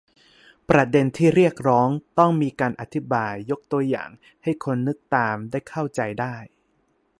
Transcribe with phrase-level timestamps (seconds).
[0.69, 1.89] ประเด็นที่เรียกร้อง
[2.19, 4.09] ต้องมีการอธิบายยกตัวอย่าง
[4.43, 6.35] ให้คนนึกตามได้เข้าใจได้